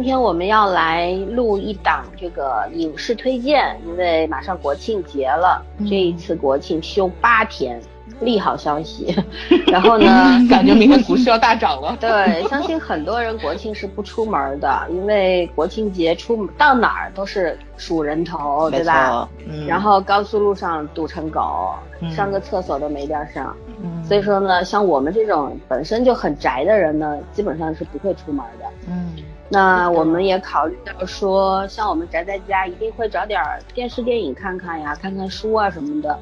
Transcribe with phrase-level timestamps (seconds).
[0.00, 7.78] 今天我们要来录一档这个影视推荐，因为马上国庆节了，这一次国庆休八天。
[8.20, 9.14] 利好消息，
[9.68, 10.06] 然后呢？
[10.50, 11.96] 感觉明天股市要大涨了。
[12.00, 19.28] 对，相信很多人国庆是不出门的，因为国庆节出到哪儿都是数人头，对吧？
[19.46, 19.66] 嗯。
[19.66, 21.72] 然后高速路上堵成狗，
[22.10, 23.56] 上个厕所都没地儿上。
[23.82, 24.04] 嗯。
[24.04, 28.66] 所以说呢，像我们这种本身就很宅的人呢，基本上是不会出门的。
[28.88, 29.14] 嗯。
[29.50, 33.38] 那我们也考虑到说，像我们宅在家，一定会找点
[33.74, 36.18] 电视电影看看呀，看看书啊什么的。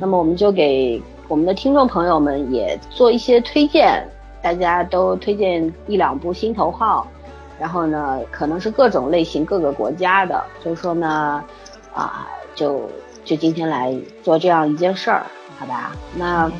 [0.00, 1.02] 那么我们就给。
[1.28, 4.02] 我们的听众朋友们也做一些推荐，
[4.40, 7.06] 大家都推荐一两部心头好，
[7.60, 11.44] 然后呢，可能是各种类型、各个国家的，所以说呢，
[11.92, 12.88] 啊，就
[13.26, 15.26] 就今天来做这样一件事儿，
[15.58, 15.92] 好吧？
[16.16, 16.50] 那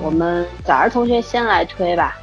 [0.00, 2.16] 我们早儿同学先来推吧。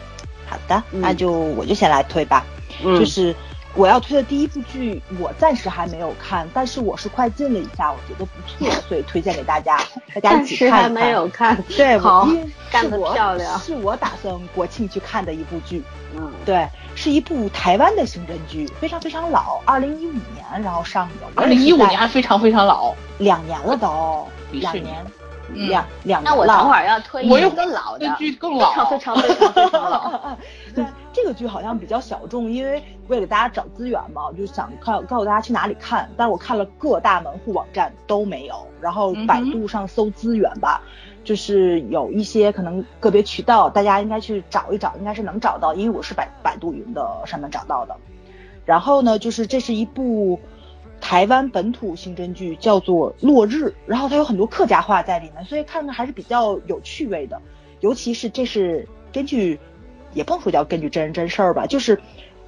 [0.48, 2.46] 好的，那就我就先来推吧，
[2.82, 3.36] 就是。
[3.76, 9.80] 我要推的第一部剧，我暂时还没有看，但是我是快进了一下，我觉得不错，所以推荐给大家，
[10.14, 10.84] 大家一起看。
[10.84, 12.28] 还没有看，对，好，
[12.72, 15.82] 干得漂亮，是我打算国庆去看的一部剧。
[16.16, 21.26] 嗯，对，是一部台湾的刑侦剧，非常非常老，二零一五年然后上的。
[21.34, 25.04] 二零一五年非常非常老，两年了都，两年。
[25.54, 30.38] 两两那我等会儿要推一个更老的剧，更老，非常非常非常老。
[30.76, 36.10] 对，这个剧好像比较小众，因为为了大家找资源嘛，我就想告告诉大家去哪里看。
[36.18, 40.82] 但是我看了各大门户网站都没有，然后百度上搜资源吧，
[41.24, 47.96] 就是有一些可能个别渠道，大家应该去找一找，应该是能找到，因为我是百百度云的上面找到的。
[48.66, 50.40] 然后呢，就是这是一部。
[51.04, 57.42] 台湾本土刑侦剧叫做《落日》，然后它有很多客家话在里面，所以看着还是比较有趣味的。
[57.82, 59.60] 尤其是这是根据，
[60.14, 62.00] 也不能说叫根据真人真事儿吧，就是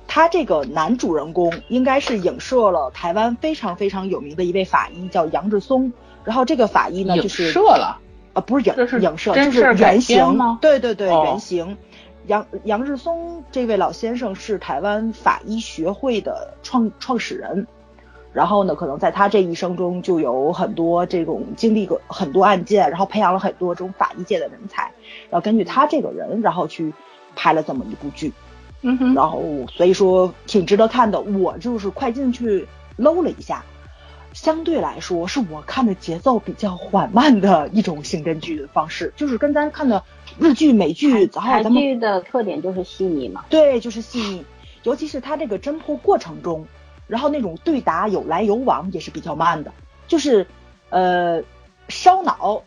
[0.08, 5.92] 他这个男主人公应该是影射了台湾非常非常有名的一位法医，叫杨志松。
[6.24, 8.00] 然后这个法医呢，就是影射了
[8.32, 11.78] 啊，不是影影射，就是原型对对对，原型。
[12.28, 17.68] 杨杨志松这位老先生是台湾法医学会的创创始人。
[18.36, 24.92] 然后呢，可能在他这一生中就有很多这种经历过很多案件，然后培养了很多这种法医界的人才，
[25.30, 26.94] 然后根据他这个人，然后去
[27.34, 28.34] 拍了这么一部剧，
[28.82, 29.42] 嗯哼，然后
[29.72, 31.22] 所以说挺值得看的。
[31.22, 33.64] 我就是快进去搂了一下，
[34.34, 40.04] 相对来说是我看的节奏比较缓慢的一种刑侦剧的方式，就是跟咱看的
[40.38, 44.44] 日剧、美剧，台剧的特点就是细腻嘛，对，就是细腻，
[44.84, 46.68] 尤其是他这个侦破过程中。
[47.08, 49.72] 然后那种对答有来有往也是比较慢的，
[50.08, 50.46] 就是
[50.90, 51.42] 呃
[51.88, 52.64] 烧脑，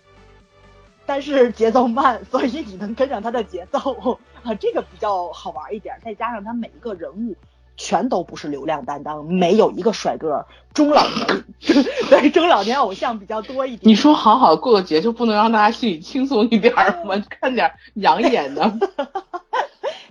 [1.06, 5.96] 但是节奏慢，所以你能跟上他的节奏 啊，这个比较好玩一点。
[6.04, 7.34] 再加上他每一个人物
[7.76, 11.44] 全都不是流量担当，没有一个帅哥，中老年
[12.10, 13.90] 对中老年偶像比较多一点。
[13.90, 16.74] 你说好好过个节就不能让大家心里轻松一点
[17.06, 17.22] 吗？
[17.40, 18.72] 看点养眼的。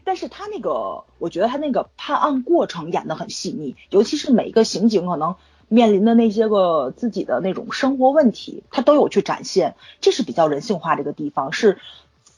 [0.08, 5.36] 但是他那个，我觉得他那个判案过程演得很细腻，尤其是每一个刑警可能
[5.68, 11.78] 面临的那些个自己的那种生活问题，他都有去展现，这是比较人性化的一个地方，是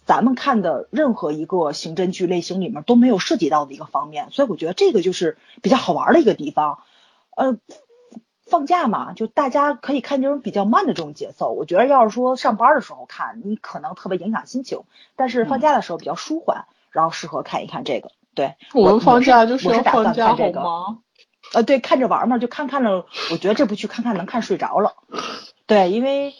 [0.04, 6.80] 咱们看的任何一个刑侦剧类型里面都没有涉及到的一个方面，所以我觉得这个就是比较好玩的一个地方。
[7.38, 7.56] 呃，
[8.48, 14.82] 放假嘛，就大家可以看这种比较慢的这种节奏，我觉得要是说上班的时候看，你可能特别影响心情，
[15.16, 16.66] 但是放假的时候比较舒缓。
[16.92, 18.56] 然后适合看一看这个，对。
[18.74, 20.62] 我们放假就是我是打算看这个，
[21.54, 24.94] 呃，对，看着玩嘛，就看看了，我觉得这部剧看看能看睡着了，
[25.66, 26.34] 对，因为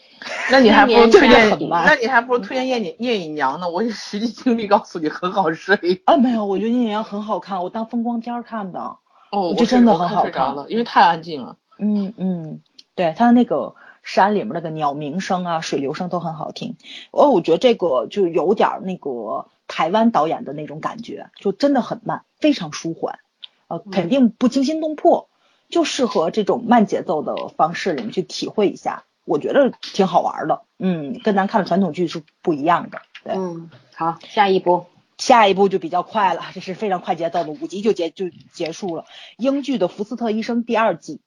[0.52, 6.02] 那你还不如推荐，那你还不如推荐叶叶隐娘呢，我实际经历告诉你很好睡。
[6.06, 8.98] 啊，没有，我觉得叶隐娘很好看，我当风光片看的，
[9.32, 12.62] 哦，这真的很好看了，因为太安静了，嗯嗯，
[12.94, 16.76] 对，它的那个山里面那个鸟鸣声啊，水流声都很好听，
[17.12, 19.48] 哦，我觉得这个就有点那个。
[19.70, 23.20] 台湾导演的那种感觉，就真的很慢，非常舒缓，
[23.68, 25.30] 呃，肯定不惊心动魄，
[25.70, 34.88] 就适合这种慢节奏的方式，你们去体会一下，我觉得挺好玩的，嗯，跟咱看的传统剧是不一样的，对，嗯，好，下一部，
[35.20, 39.06] 下一步就比较快了， 这是非常快节奏的，五集就结就结束了，
[39.38, 41.22] 英剧的《福斯特医生》第二季，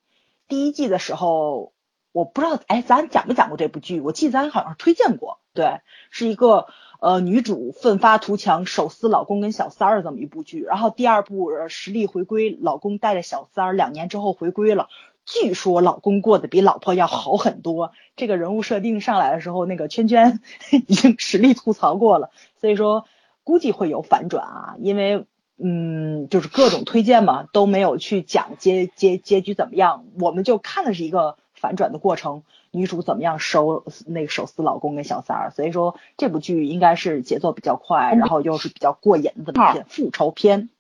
[0.49, 1.73] 第一季的时候，
[2.11, 4.01] 我不知道，哎，咱讲没讲过这部剧？
[4.01, 5.81] 我记得咱好像推荐过，对，
[6.11, 6.67] 是一个。
[7.03, 14.87] 呃，女主奋发图强，手撕老公跟小三儿这么一部剧，然后第二部实力回归，老公带着小三儿两年之后回归了，
[15.27, 17.91] 据说老公过得比老婆要好很多。
[18.15, 20.39] 这个人物设定上来的时候，那个圈圈
[20.71, 23.05] 已经实力吐槽过了，所以说
[23.43, 25.27] 估计会有反转啊，因为
[25.59, 40.71] 嗯，就是各种推荐嘛，都没有去讲结结结局怎么样，我们就看的是一个反转的过程，女主怎么样收那个手撕老公跟小三儿，所以说这部剧应该是节奏比较快，然后又是比较过瘾的片复仇片。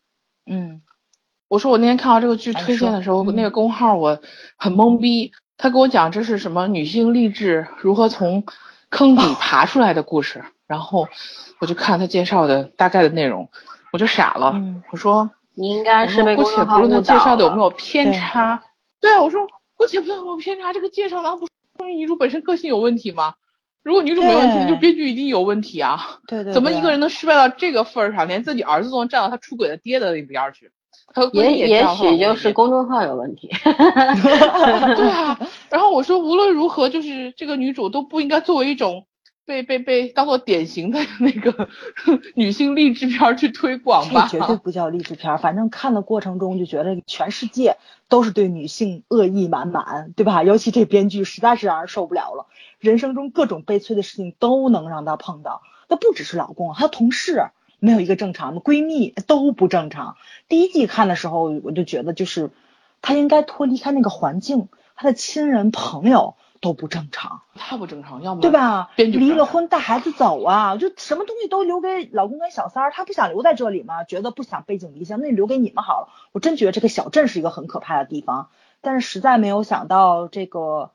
[0.46, 0.82] 嗯，
[1.48, 4.20] 我说我那天看到这个剧推荐的时候，那个公号我
[4.56, 8.44] 很懵逼，他跟我讲这是什么女性励志如何从
[8.90, 11.06] 坑底爬出来的故事，然后
[11.60, 13.50] 我就看他介绍的大概的内容，
[13.92, 14.60] 我就傻了，
[14.90, 18.62] 我说你应该是被姑且不论他介绍的有没有偏差，
[19.00, 19.12] 对。
[19.12, 19.46] 啊，我说
[19.76, 21.46] 姑且不论有没有偏差，这个介绍难不
[21.82, 23.34] 说明女主本身个性有问题吗？
[23.82, 26.20] 如果女主没问题，那就编剧一定有问题啊！
[26.28, 30.70] 对对，怎么一个人能失败到这个份儿上，连自己儿子都能站到他出轨的爹的那边去？
[31.32, 33.50] 也也许就是公众号有问题。
[33.64, 35.36] 对啊，
[35.68, 39.04] 然后我说无论如何，就是这个女主都不应该作为一种。
[39.44, 41.68] 被被被当做典型的那个
[42.34, 44.28] 女性励志片去推广吧？
[44.28, 47.76] 绝对不叫励志片，反正看的过程中就觉得全世界
[48.08, 50.44] 都是对女性恶意满满，对吧？
[50.44, 52.46] 尤其这编剧实在是让人受不了了，
[52.78, 57.46] 人生中各种悲催的事情都能让她碰到，那不只是老公，还有同事，
[57.80, 60.16] 没有一个正常的，闺蜜都不正常。
[60.48, 62.50] 第一季看的时候，我就觉得就是
[63.00, 66.36] 她应该脱离开那个环境，她的亲人朋友。
[66.62, 68.88] 都不正常，太不正常，要么对吧？
[68.96, 74.04] 离了婚带孩子走啊，就什么东西都留给老公跟小三儿，他不想留在这里吗？
[74.04, 76.08] 觉得不想背井离乡，那留给你们好了。
[76.32, 78.48] 我真觉得这个小镇是一个很可怕的地方，
[78.80, 80.92] 但是实在没有想到这个。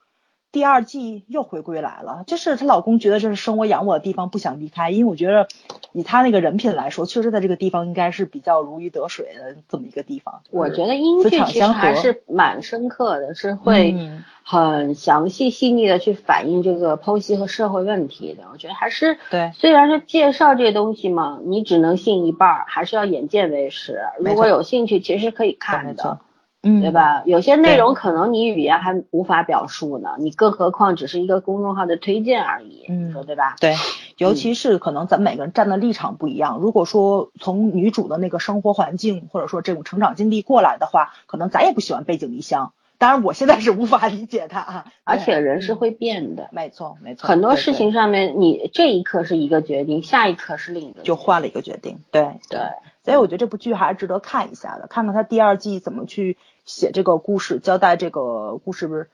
[0.57, 4.89] 第二季又回归来了，就是她老公觉得这是生我养我的地方，不想离开。
[4.89, 5.47] 因为我觉得
[5.91, 10.41] 以他那个人品来说，确实在这个地方应该是比较如鱼得水的这么一个地方。
[10.49, 13.93] 我觉得英剧其实还是蛮深刻的，是会
[14.41, 18.45] 很详细细腻的去反映这个剖析和社会问题的。
[18.51, 24.01] 我觉得还是对，虽然是介绍这些东西嘛，你只能信一半，还是要眼见为实。
[24.17, 26.19] 如果有兴趣，其实可以看的。
[26.67, 27.23] 嗯，对吧？
[27.25, 33.55] 有些内容可能你语言还无法表述呢，你更何况只是一个公众号的推荐而已，嗯，说对吧？
[33.61, 33.75] 对，
[34.17, 36.57] 尤其是可能咱每个人站的立场不一样。
[36.59, 42.73] 如果说从女主的那个生活环境或者说这种成长经历过来的话，可能咱也不喜欢背井离乡。
[42.99, 44.85] 当然，我现在是无法理解他啊。
[45.03, 47.27] 而且人是会变的，没错没错。
[47.27, 51.99] 很多事情上面，你这一刻是一个决定，下一刻是另一个，就换了一个决定。
[52.11, 52.59] 对对。
[53.03, 56.37] 所以我觉得这部剧还是值得看一下的，看看他第二季怎么去
[56.67, 59.09] 写这个故事，交代这个故事不是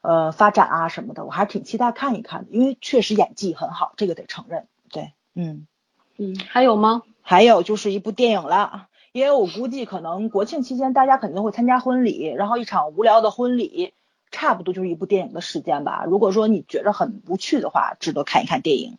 [0.00, 4.66] 呃发展啊什么的，我还挺期待看一看的，因为确实演技很好，这个得承认。
[4.90, 5.68] 对，嗯
[6.16, 7.02] 嗯，还有吗？
[7.22, 13.92] 还有就是一部电影了，因为我估计可能国庆期间大家肯定会参加婚礼，然后一场无聊的婚礼，
[14.30, 16.04] 差不多就是一部电影的时间吧。
[16.06, 18.98] 如果说你觉得很无趣的话，值得看一看电影。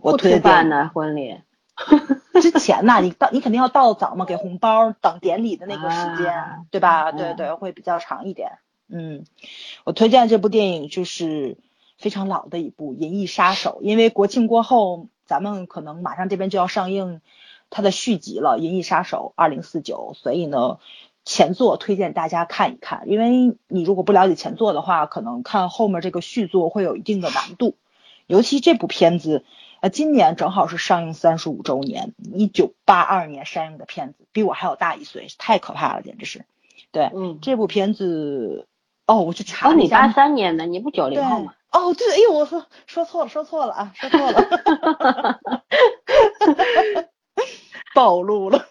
[0.00, 1.40] 我推荐的婚礼。
[2.40, 6.34] 之前呢，你到你肯定要到早嘛，给红包等典礼的那个时间，
[6.70, 7.12] 对吧？
[7.12, 8.58] 对对，会比较长一点。
[8.88, 9.24] 嗯，
[9.84, 11.56] 我推荐这部电影就是
[11.98, 17.20] 非常老的一部《银翼杀手》，因为国庆过后，咱们可能马上这边就要上映
[17.70, 20.78] 它的续集了，《银翼杀手二零四九》，所以呢，
[21.24, 27.76] 前作推荐大家看一看，因为你如果不了解前作的话，可能看后面这个续作会有一定的难度，
[28.26, 29.44] 尤其这部片子。
[29.82, 36.44] 呃，今年正好是上映三十五周年，一九八二年上映的片子，比我还要大一岁，太可怕了，简直是。
[36.92, 38.68] 对，嗯，这部片子，
[39.08, 40.06] 哦，我去查了一下。
[40.06, 41.54] 你八三年的，你不九零后吗？
[41.72, 45.40] 哦，对，哎呦，我说说错了，说错了啊，说错了，
[47.92, 48.64] 暴露了。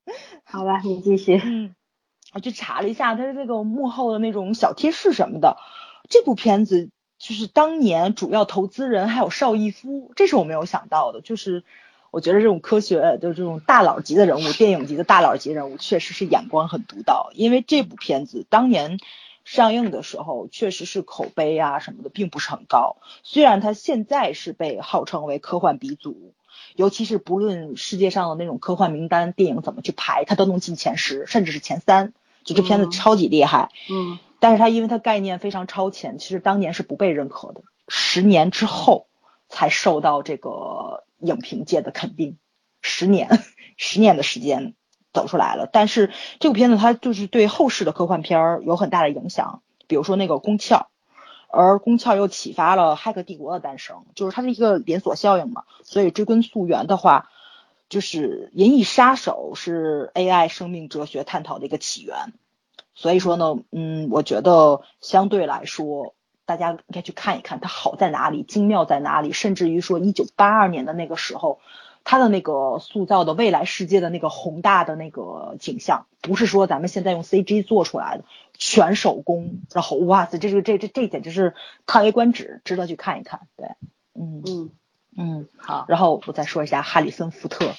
[0.44, 1.40] 好吧，你继续。
[1.42, 1.74] 嗯，
[2.34, 5.56] 我去查了一下它这个幕后的那种小贴士什么的，
[6.10, 6.90] 这部片子。
[7.18, 11.20] 就是当年主要投资人还有邵逸夫，这是我没有想到的。
[11.20, 11.64] 就是
[12.10, 17.30] 我觉得这种科学的这种大佬级的人物，电影级的大佬级人物，确实是眼光很独到。
[17.34, 18.98] 因为这部片子当年
[19.44, 22.96] 上映的时候，确实是口碑啊什么的并不是很高。
[23.24, 26.32] 虽然它现在是被号称为科幻鼻祖，
[26.76, 32.12] 尤其是不论世界上的那种科幻名单电影怎么去排，它都能进前十，甚至是前三。
[32.44, 33.70] 就这片子超级厉害。
[33.90, 34.20] 嗯。
[34.40, 39.06] 但是它因为它概念非常超前，其实当年是不被认可的，十年之后
[39.48, 42.38] 才受到这个影评界的肯定，
[42.80, 43.42] 十年，
[43.76, 44.74] 十年的时间
[45.12, 45.68] 走出来了。
[45.72, 50.74] 但是这部片子它就是对后世的科幻片儿有很大的影响，比如说那个《宫壳》，
[51.50, 55.64] 而《宫壳》又启发了《骇客帝国》的诞生，就是它是一个连锁效应嘛。
[55.82, 57.30] 所以追根溯源的话，
[57.88, 62.34] 就是《银翼杀手》是 AI 生命哲学探讨的一个起源。
[63.00, 71.60] 所以说呢，嗯，我觉得相对来说，大家应该去看一看它好在哪里，精妙在哪里，甚至于说一九八二年的那个时候，
[72.02, 78.24] 它的那个塑造的未来世界的那个宏大的那个景象，不是说咱们现在用 CG 做出来的，
[78.54, 81.54] 全手工，然后哇塞，这个这这这简直是
[81.86, 83.42] 叹为观止，值得去看一看。
[83.56, 83.68] 对，
[84.14, 84.70] 嗯嗯
[85.16, 85.84] 嗯，好。
[85.86, 87.74] 然后我再说一下哈里森福特，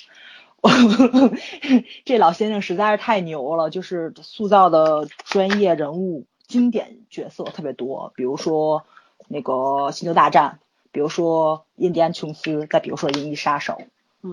[2.05, 8.85] 这老先生实在是太牛了，就是塑造的专业人物、经典角色特别多，比如说
[9.27, 10.59] 那个星球大战。
[10.91, 13.79] 比如说印第安琼斯，再比如说银翼杀手，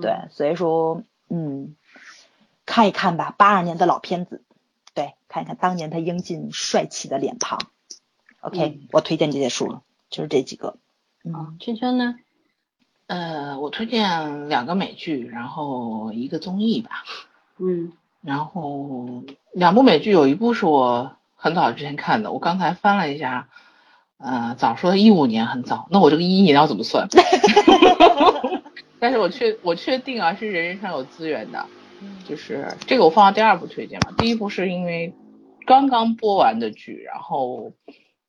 [0.00, 1.76] 对，所以说，嗯，
[2.64, 4.42] 看一看吧，八二年的老片子，
[4.94, 7.58] 对，看一看当年他英俊帅气的脸庞。
[8.40, 10.78] OK，我推荐这些书了，就是这几个。
[11.24, 12.14] 嗯，圈圈呢？
[13.06, 16.90] 呃，我推荐两个美剧，然后一个综艺吧。
[17.58, 19.22] 嗯，然后
[19.52, 23.48] 两部美剧，有一部是我很早之前看的，我刚才翻了一下。
[24.18, 27.06] 呃，早说一五年很早，那我这个一一年要怎么算？
[28.98, 31.66] 但是我确我确定啊，是人人上有资源的，
[32.26, 34.14] 就是这个我放到第二部推荐吧。
[34.16, 35.12] 第一部是因为
[35.66, 37.72] 刚刚播完的剧，然后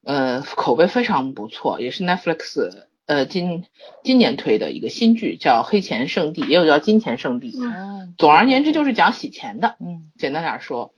[0.04, 2.70] 呃口碑非常不错，也是 Netflix
[3.08, 3.66] 呃今
[4.04, 7.52] 今年推的一个新剧，叫《黑钱圣地》，也有叫《金钱圣地》。
[7.60, 9.76] 嗯，总而言之就是讲洗钱的。
[9.80, 10.94] 嗯，简单点说，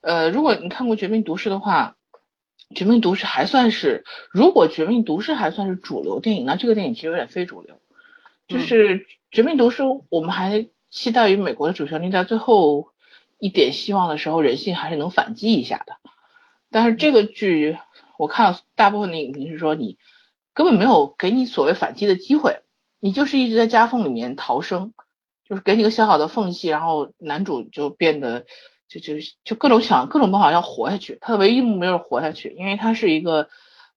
[0.00, 1.94] 呃，如果你看过《绝命毒师》的话。
[2.72, 7.80] 绝命毒师还算是，如果绝命毒师还算是主流电影，那这个电影其实有点非主流。
[8.46, 12.92] 就是绝命毒师，我们还期待于美国的主旋律在最后
[13.40, 15.96] 一点希望的时候，人性还是能反击一下的。
[16.70, 17.76] 但是这个剧，
[18.18, 19.98] 我看了大部分的影评是说，你
[20.54, 22.62] 根本没有给你所谓反击的机会，
[22.98, 24.92] 你就是一直在夹缝里面逃生，
[25.44, 28.46] 就是给你个小小的缝隙，然后男主就变得。
[28.92, 33.48] 就就就各种想各种办法要活下去，他的唯一目标是活下去，因为他是一个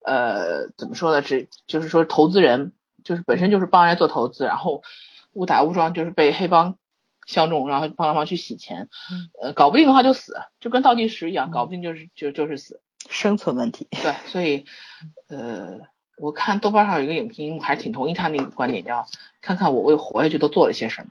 [0.04, 4.84] 呃怎么说呢，只就是说投资人，就是本身就是帮人家做投资，然后
[5.32, 6.78] 误打误撞就是被黑帮
[7.26, 8.88] 相中，然后帮他忙去洗钱，
[9.42, 12.80] 呃搞不定的话就死，就跟倒计时一样，搞不定就是就就是死，
[13.10, 13.88] 生存问题。
[13.90, 14.64] 对，所以
[15.26, 15.80] 呃
[16.16, 19.06] 我看豆瓣上有一个影评，还是挺同意他那个观点，叫
[19.40, 21.10] 看看我为活下去都做了些什么。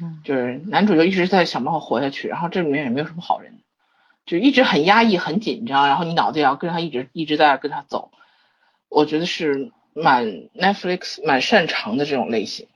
[0.00, 3.60] 嗯，就是男主就一直在想办法活下去，然后这里面也没有什么好人，
[4.26, 8.10] 就一直很压抑、很紧张，然后你脑子也要跟他一直一直在跟他走，
[8.88, 10.24] 我觉得是蛮
[10.56, 12.66] Netflix 蛮擅长的这种类型。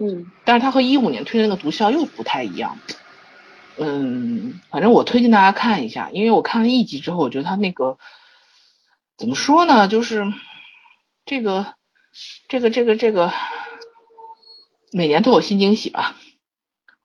[0.00, 2.78] 嗯，但是他和一五年推的那个毒枭又不太一样。
[3.76, 7.96] 嗯，反正我推荐大家看一下，因为我看了一集之后，我觉得他那个
[9.16, 10.24] 怎么说呢，就是
[11.28, 11.74] 这个
[12.48, 13.32] 这个这个这个。
[14.90, 16.16] 每年都有新惊喜吧，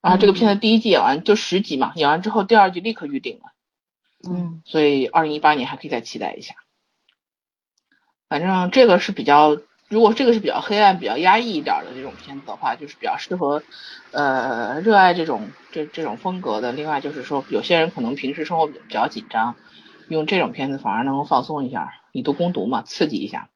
[0.00, 3.52] 然后这个片子第一季演完就十集嘛，演完之后第二季立刻预定了，
[4.26, 6.54] 嗯，所以二零一八年还可以再期待一下。
[8.26, 9.58] 反正这个是比较，
[9.90, 13.62] 如果这个是比较黑暗、比较压抑一点的这种片子的话，就是比较适合
[14.12, 16.72] 呃热爱这种这这种风格的。
[16.72, 19.56] 另外就是说，有些人可能平时生活比较紧张，
[20.08, 23.50] 用这种片子反而能够放松一下，以毒攻毒嘛，刺激一下。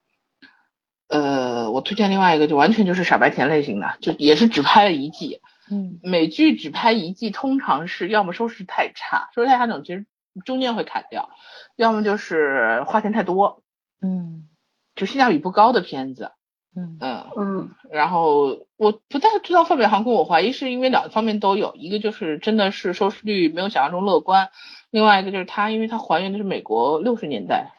[1.08, 5.40] 呃，我推荐另外一个，就完全就是傻白甜类型的，就也是只拍了一季。
[5.70, 10.06] 嗯，美剧只拍一季，通常是要么收视太差，收视太差那种其实
[10.44, 11.30] 中间会砍掉，
[11.76, 13.62] 要么就是花钱太多。
[14.00, 14.48] 嗯，
[14.94, 16.32] 就性价比不高的片子。
[16.76, 17.70] 嗯嗯嗯。
[17.90, 24.50] 然后我不太知道泛美航空，我怀疑是因为两方面都有，一个就是真的是收视率没有想象中乐观，
[24.90, 27.72] 另外一个就是它因为它还原的是美国六十年代。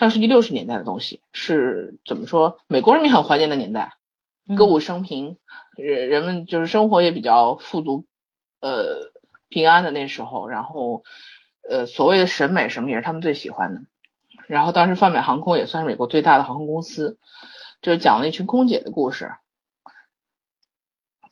[0.00, 2.58] 上世纪六十年代的东西是怎么说？
[2.68, 3.98] 美国人民很怀念的年代，
[4.56, 5.36] 歌舞升平，
[5.76, 8.06] 人人们就是生活也比较富足，
[8.60, 9.12] 呃，
[9.50, 10.48] 平安的那时候。
[10.48, 11.04] 然后，
[11.68, 13.82] 呃，所谓的审美什么也是他们最喜欢的。
[14.46, 17.18] 然后当时泛美航空也算是美国最大的航空公司，
[17.82, 19.34] 就是讲了一群空姐的故事。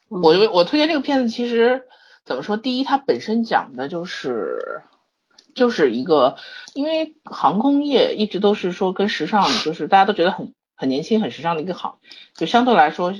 [0.08, 1.88] 我我推荐这个片子，其实
[2.26, 2.58] 怎么说？
[2.58, 4.82] 第一，它本身讲的就是。
[5.58, 6.36] 就是一个，
[6.72, 11.98] 因为航空业一直都是说跟时尚，就是大家都觉得很很年轻、很时尚的一个行，
[12.34, 13.12] 就相对来说，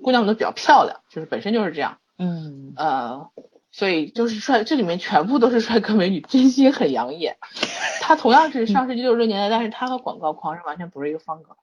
[0.00, 1.98] 姑娘们都比较漂亮，就是本身就是这样。
[2.18, 3.30] 嗯，呃，
[3.72, 7.38] 所以就是帅，这里面全部都是帅哥美女，真心很养眼。
[8.00, 11.56] 它同样是上世纪六十年代，但是它和广告狂是完全不是一个风格。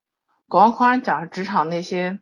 [0.50, 2.20] 广告狂人讲职场那些。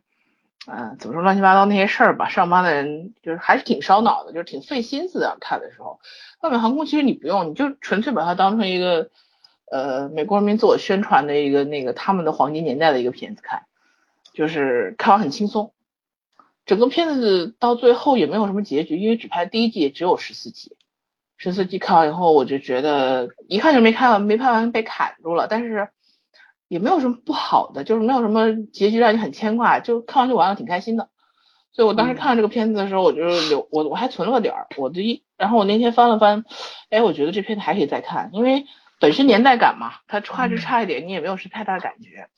[0.64, 5.36] 嗯，怎么说乱七八糟那些事儿吧，上班的人就是还是挺烧脑的，就是挺费心思的。
[5.40, 5.98] 看的时候，
[6.40, 9.10] 外美航空其实你不用，你就纯粹把它当成一个
[9.72, 13.64] 呃美国人民自我宣传的一个那个他们的黄金年代的一个片子看，
[14.32, 15.72] 就是看完很轻松。
[16.64, 20.76] 整个片子到最后也没有什么结局，因为只拍第一季也只有十四集，
[21.36, 25.88] 十四集看完以后我就觉得一看就没看完，没拍完被砍住了，但是。
[26.72, 31.10] 也没有什么不好的，就是没有什么结局让你很牵挂，就看完就完了，挺开心的。
[31.70, 36.46] 所以我当时看这个片子的时候，我就留我我还存了个点儿，我的一，然后我那天翻了翻，
[36.88, 38.64] 哎，我觉得这片子还可以再看，因为
[38.98, 42.28] 本身年代感嘛，它画质差一点，你也没有是太大感觉。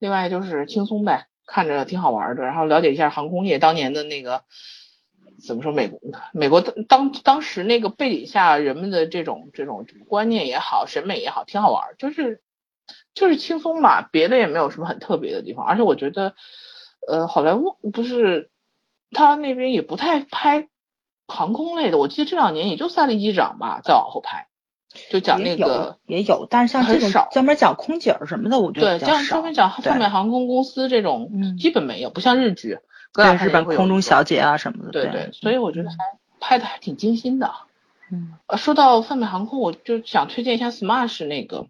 [0.00, 4.42] 另外就是轻松呗，看着挺好玩的，然后了解一下航空业当年的那个
[5.46, 6.00] 怎么说美国
[6.32, 12.42] 美国当当时那个背景下人们的这种这种观念也好，审美也好，挺好玩，就是
[13.14, 16.34] 就是轻松嘛，别的也没有什么很特别的地方，而且我觉得，
[17.08, 18.50] 呃，好莱坞不是。
[19.16, 20.66] 他那边也不太拍
[21.28, 24.48] 航空类的，我记得这两年也就《三笠机长》吧，再往后拍，
[25.08, 31.30] 就讲那个也有，但是像这种专门讲空姐儿什么的，我觉得对，像专门讲泛美航空公司这种，
[31.60, 32.80] 基本没有，不像日剧，
[33.12, 35.96] 对日本空中小姐啊什么的，对对，所以我觉得还
[36.40, 37.52] 拍的还挺精心的。
[38.10, 41.68] 嗯，呃，说到泛美航空，我就想推荐一下 Smash 那个，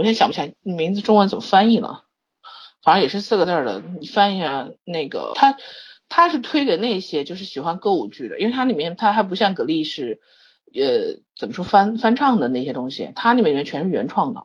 [0.00, 2.04] 我现在想不起来名字中文怎么翻译了，
[2.82, 5.56] 反正也是四个字的，你翻译一下那个他。
[6.12, 10.18] 他是推给那些就是喜欢歌舞剧的，因为它里面它还不像格力是，
[10.74, 14.42] 呃，怎么说翻翻唱的那些东西，它里面全是原创的，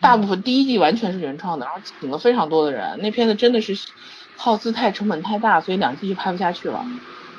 [0.00, 3.78] 大部分第一季完全是原创的，然后请了非常多的人，那片子真的是
[4.36, 6.84] 耗资太成本太大，所以两季就拍不下去了。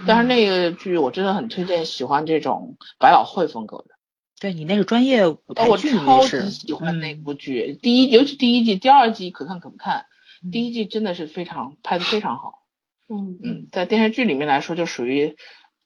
[0.08, 3.97] 但是那个剧我真的很推荐喜欢这种百老汇风格的。
[4.40, 10.06] 对你那个专业舞台剧，我超级喜欢那部剧，第一尤其第一季，第二季可看可不看，
[10.52, 12.64] 第一季真的是非常拍的非常好。
[13.10, 15.38] 嗯嗯，在电视剧里面来说，就属于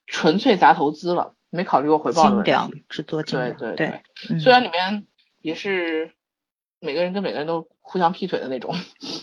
[0.05, 2.83] 纯粹砸投资了，没考虑过回报的问题。
[2.89, 4.01] 制作对对对，
[4.39, 5.05] 虽然里面
[5.39, 6.11] 也是
[6.79, 8.75] 每个人跟每个人都互相劈腿的那种，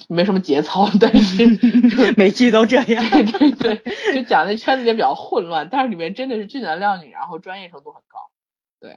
[0.08, 1.44] 没什么节操，但是
[2.16, 3.10] 每季都这样。
[3.10, 8.30] 对对对，就讲的圈子也比较混乱，但是里面真的是俊男靓女，然后专业程度很高。
[8.80, 8.96] 对，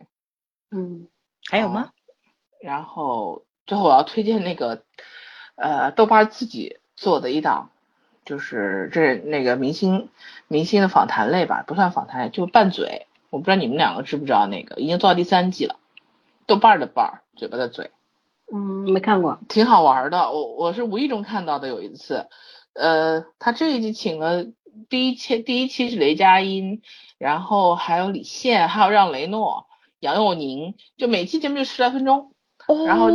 [0.72, 1.08] 嗯，
[1.50, 1.92] 还有吗？
[2.62, 4.84] 然后最后我要推荐那个
[5.56, 7.70] 呃豆瓣自己做的一档。
[8.24, 10.10] 就是这那个明星
[10.48, 13.08] 明星的访谈类吧，不算访谈，就拌嘴。
[13.32, 15.78] 我不知道你们两个知不知道那个，已经做到第三季了。
[16.46, 17.90] 豆瓣的瓣儿，嘴巴的嘴。
[18.54, 20.32] 嗯，没看过，挺好玩的。
[20.32, 22.28] 我我是无意中看到的，有一次，
[22.74, 24.46] 呃，他这一季请了
[24.88, 26.84] 第一期第一期是雷佳音，
[27.18, 29.66] 然后还有李现，还有让雷诺、
[30.02, 32.34] 杨佑宁，就每期节目就十来分钟。
[32.88, 33.08] 然后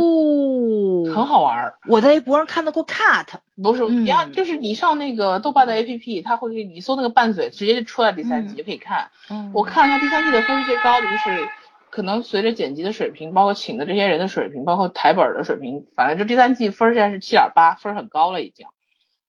[1.05, 3.25] 很好玩儿，我在微博上看到过 cut，
[3.61, 9.09] 不是一样，就是你上那个豆瓣的 APP，它会给你搜那个拌嘴，直接就出来第三季就可以看。
[9.29, 11.49] 嗯，我看了一下第三季的分数最高的就是，
[11.89, 18.67] 可能随着剪辑的水平，包括请的这些人的水平，包括台本的水平，反正就第三季分现在是七点八，分很高了已经。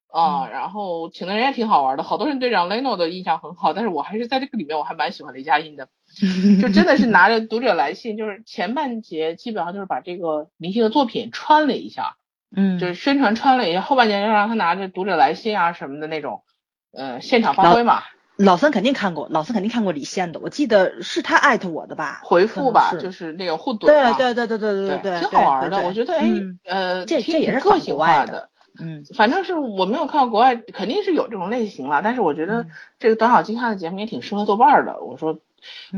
[0.08, 5.88] 啊，然后请的人也挺好玩的，好多人对让雷诺的印象很好，但是我还是在这个里面我还蛮喜欢雷佳音的。
[6.60, 12.16] 就真的是拿着读者来信，就是前半节基本上就是把这个明星的作品穿了一下，
[12.54, 16.42] 嗯，就是宣传穿了一下，后半节就让他拿着读者来信啊什么的那种，
[16.92, 18.02] 呃，现场发挥嘛。
[18.36, 22.20] 老三肯定看过，老三肯定看过李现的，我记得是他艾特我的吧？
[22.22, 23.86] 回复吧，就是那个互怼。
[23.86, 26.30] 对对对对对对对，挺好玩的，我觉得哎，
[26.64, 28.48] 呃，这这也是个性化的。
[28.80, 32.66] 嗯，反正是我没有看过国外，肯定是有这种类型了，但是我觉得
[33.00, 35.00] 这个短小精悍的节目也挺适合豆瓣的。
[35.00, 35.40] 我说。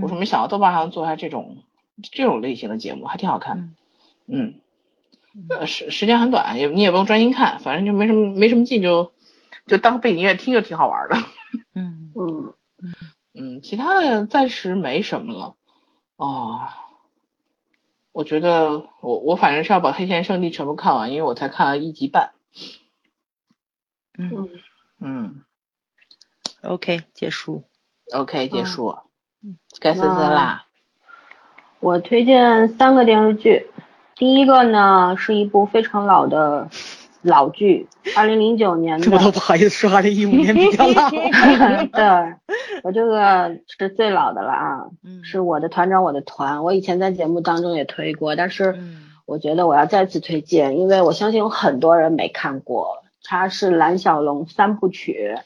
[0.01, 1.65] 我说没想到豆瓣还能做下这种
[2.03, 3.75] 这种类型的节目，还挺好看。
[4.27, 4.61] 嗯，
[5.49, 9.13] 呃时时间很短，也你也不用专心看，反正就没什么没什么劲，就
[9.67, 11.17] 就当背景音乐听就挺好玩的。
[11.75, 12.55] 嗯嗯
[13.35, 15.57] 嗯，其他的暂时没什么了。
[16.17, 16.69] 哦，
[18.13, 22.33] 我觉得我我反正是要把《黑线圣地》全部看完，因为我才看了一集半。
[24.19, 24.49] 嗯
[24.99, 25.45] 嗯
[26.63, 27.65] ，OK，结束。
[28.13, 28.99] OK，结束。
[29.81, 30.65] 该森森啦，
[31.81, 33.67] 我推荐三个电视剧。
[34.15, 36.69] 第一个呢是一部非常老的
[37.23, 39.11] 老剧，二零零九年的。
[39.11, 41.09] 我都不好意思说二零一五年比较老。
[41.93, 42.35] 对，
[42.83, 44.85] 我这个是最老的了啊，
[45.25, 46.63] 是我的团长我的团。
[46.63, 48.79] 我以前在节目当中也推过，但是
[49.25, 52.99] 我觉得我要再次推荐，因为我相信有很多人没看过。
[53.25, 55.37] 它是蓝小龙三部曲，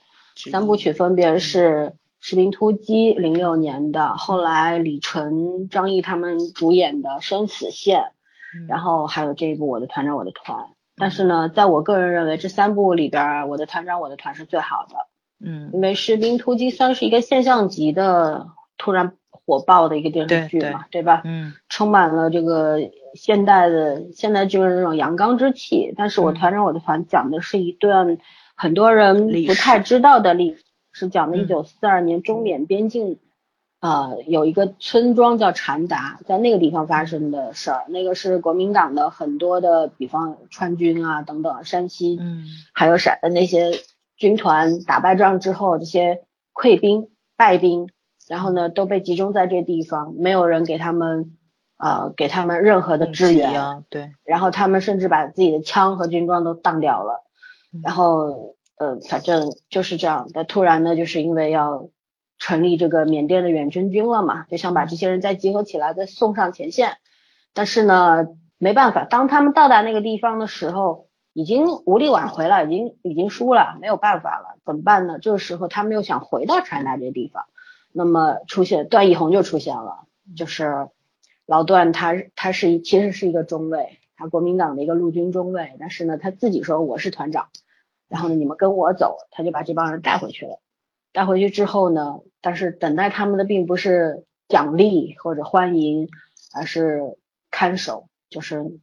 [0.51, 1.93] 三部曲分别是。
[2.27, 8.01] 《士兵突击》零六年的，后来李晨、张译他们主演的《生死线》，
[8.67, 10.59] 然后还有这一部《我的团长我的团》。
[10.97, 14.97] 但是呢，在我个人认为，这三部里边，《我的团长我的团》是最好的。
[15.45, 18.47] 嗯，因为《士兵突击》算是一个现象级的
[18.79, 21.21] 突然火爆的一个电视剧嘛，对吧？
[21.27, 22.79] 嗯，充满了这个
[23.13, 25.93] 现代的现代剧的那种阳刚之气。
[25.95, 28.17] 但是我团长我的团讲的是一段
[28.55, 30.64] 很多人不太知道的历史。
[30.95, 33.19] 是讲的一九四二年中缅边境，
[33.81, 37.85] 呃，有一个村庄叫禅达，在那个地方发生的事儿。
[37.89, 43.73] 那个是国民党的很多的，比方川军啊等等，山西，嗯，还有陕的那些
[44.17, 46.23] 军团打败仗之后，这些
[46.55, 47.91] 溃兵败兵，
[48.29, 51.37] 然后呢都被集中在这地方，没有人给他们
[51.77, 57.25] 呃给他们任何的支援，对，然后他们甚至把自己的枪和军装都当掉了，
[57.83, 61.89] 然后呃反正就是这样的，突然呢就是因为要
[62.39, 66.99] 成立这个缅甸的远征军了嘛，就想把这些人再集合起来，再送上前线，
[67.53, 68.27] 但是呢
[68.59, 71.09] 没办法，当他们到达那个地方的时候。
[71.37, 75.19] 已经无力挽回了，已经已经输了，没有办法了，怎么办呢？
[75.19, 77.47] 这个时候他们又想回到川大这个地方，
[77.93, 80.07] 那么出现段奕宏就出现了，
[80.37, 80.91] 就是
[81.45, 87.49] 老段他他是其实是一个中尉，他国民党的一个陆军中尉，但是呢他自己说我是团长，
[88.15, 90.61] 然后呢你们跟我走，他就把这帮人带回去了，
[91.13, 96.09] 带回去之后呢，但是等待他们的并不是奖励或者欢迎，
[96.55, 97.19] 而是
[97.51, 98.79] 看守，就是。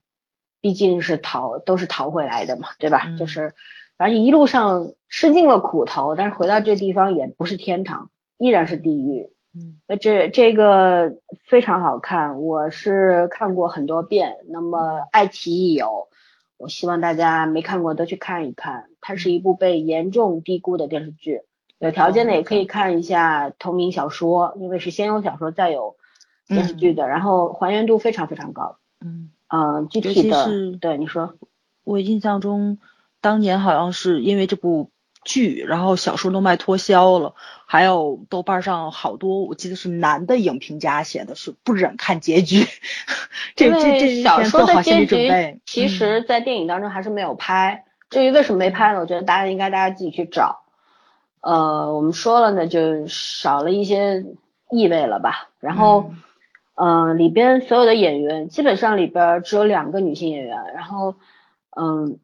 [0.63, 3.15] 毕竟是逃，都是逃回来的嘛，对吧？
[3.17, 3.55] 就是，
[3.97, 9.33] 反正一路上吃尽了苦头，但是回到这地方也不是天堂，依然是地狱。
[9.55, 11.15] 嗯，那这这个
[11.47, 14.37] 非常好看，我是看过很多遍。
[14.49, 16.09] 那么爱奇艺有，
[16.61, 18.85] 我希望大家没看过都去看一看。
[19.01, 21.41] 它是一部被严重低估的电视剧，
[21.79, 25.95] 有条件的也可以看一下同名小说，因为是先有小说再有
[26.47, 28.77] 电视剧的，然后还原度非常非常高。
[28.99, 29.31] 嗯。
[29.53, 31.33] 嗯，具体的对你说，
[31.83, 32.77] 我印象中
[33.19, 34.90] 当年好像是因为这部
[35.23, 42.65] 剧，然后小说都卖脱销了，还有豆瓣上好多，我记得是男的影评家写的是不忍看结局。
[43.55, 47.85] 这这这小说的结局，其实，在电影当中还是没有拍。
[48.09, 48.99] 至于为什么没拍呢？
[48.99, 50.61] 我觉得答案应该大家自己去找。
[51.41, 54.25] 呃，我们说了呢，就少了一些
[54.69, 55.49] 意味了吧。
[55.59, 56.11] 然后。
[56.73, 61.13] 嗯，里边所有的演员基本上里边只有两个女性演员，然后，
[61.77, 62.17] 嗯，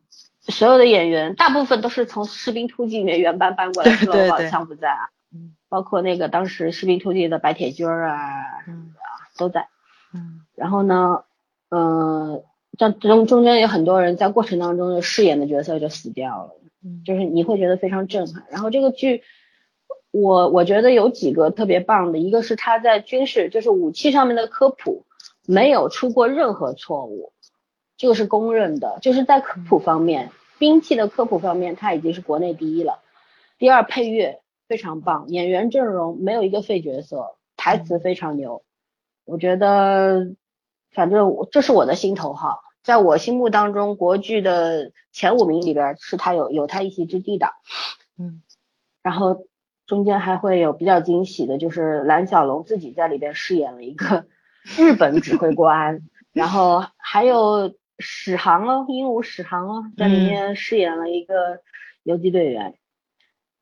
[0.47, 8.15] 所有的演员大部分都是从《士兵突击》里面原班搬过来，对好像不在啊，嗯，包括那个当时《士兵突击》的白铁军啊，
[8.67, 8.93] 嗯。
[8.95, 9.05] 啊
[9.38, 9.67] 都在，
[10.15, 11.23] 嗯，然后呢，
[11.69, 12.41] 嗯，
[12.75, 19.21] 这中中间有很多人在过程当中饰演的角色就死掉了，嗯，就是你会觉得非常震撼，然后这个剧。
[20.10, 25.05] 我我觉得有几个特别棒的，一个是他在军事，就是武器上面的科普
[25.45, 27.31] 没有出过任何错误，
[27.97, 32.99] 这个是公认的，就是在科普方面，兵器的科普方面，它已经是国内第一了。
[33.57, 38.63] 第二，配乐非常棒，演员阵容没有一个废角色，台词非常牛。
[39.25, 40.35] 我觉得，
[40.91, 47.47] 反正这是我的心头好，在我心目当中，国剧的前五名里边是他有有他一席之地的。
[48.17, 48.41] 嗯，
[49.01, 49.45] 然后。
[49.87, 54.27] 中间还会有比较惊喜的，就是蓝小龙自己在里边饰演了一个
[54.77, 56.01] 日本指挥官，
[56.33, 61.62] 然后还有史航哦，鹦鹉史航哦，在里面饰演了一个
[62.03, 62.75] 游击队员。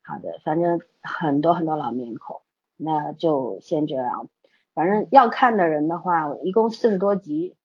[0.02, 2.42] 好的，反正很多很多老面孔，
[2.76, 4.28] 那就先这样。
[4.74, 7.56] 反正要看的人的话，一共四十多集，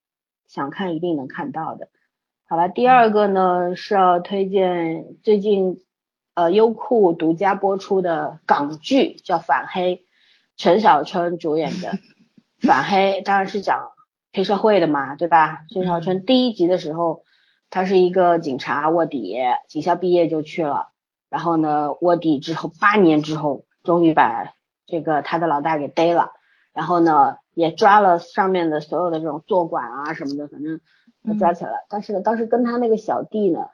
[0.47, 1.89] 想看一定能看到的。
[2.47, 5.84] 好吧，第二个呢是要推荐最近。
[6.34, 9.97] 呃，优酷独家播出的港剧叫《反黑》，
[10.55, 11.89] 陈小春主演的
[12.65, 13.90] 《反黑》，当然是讲
[14.33, 15.65] 黑社会的嘛，对吧？
[15.69, 17.23] 陈小春第一集的时候，
[17.69, 20.89] 他是一个警察卧底，警校毕业就去了，
[21.29, 24.53] 然后呢，卧底之后八年之后，终于把
[24.85, 26.31] 这个他的老大给逮了，
[26.73, 30.79] 然后呢，也抓了上面的所有的这种坐管啊什么的，反正
[31.25, 31.77] 都抓起来了。
[31.89, 33.67] 但是呢，当时跟他那个小弟呢。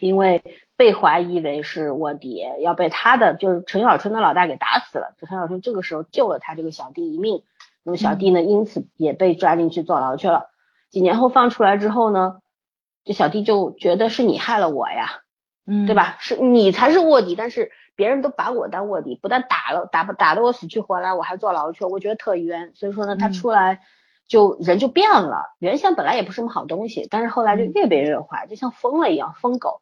[0.00, 0.42] 因为
[0.76, 5.14] 被怀疑为是卧底，要被他的就是陈小春的老大给打死了。
[5.20, 7.44] 陈小春这个时候救了他这个小弟一命，
[7.84, 10.46] 那么小弟呢，因此也被抓进去坐牢去了。
[10.90, 12.36] 几年后放出来之后呢，
[13.04, 15.20] 这小弟就觉得是你害了我呀，
[15.66, 16.16] 嗯，对吧？
[16.20, 22.72] 是你才是卧底，但是别人都把我当卧底，不但打了打不打得我死去活来，我还坐牢去，我觉得特冤。
[22.74, 23.80] 所以说呢，他出来
[24.28, 25.54] 就人就变了。
[25.58, 29.80] 原先本来也不是什么好东西，但是后来就越变越坏，就像疯了一样，疯狗。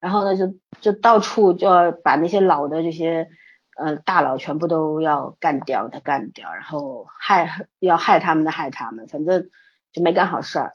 [0.00, 3.28] 然后呢，就就到处就要把那些老的这些，
[3.76, 9.48] 呃，大佬全部都要干掉的干掉，然后害要害他们的害他们，反正
[9.92, 10.72] 就没干好事儿，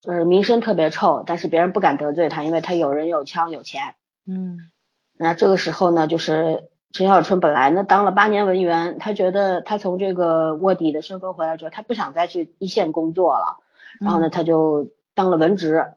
[0.00, 3.96] 就是名声特别臭，但是别人不敢得罪他，因为他有人有枪有钱。
[4.26, 4.70] 嗯，
[5.16, 13.58] 那这个时候呢，就是陈小春本来呢当了八年文员，他觉得他从这个卧底的身份回来之后，他不想再去一线工作了，
[14.00, 15.92] 然后呢，他就当了文职。